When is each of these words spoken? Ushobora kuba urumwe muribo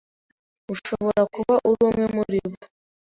Ushobora 0.73 1.21
kuba 1.33 1.55
urumwe 1.69 2.05
muribo 2.15 2.63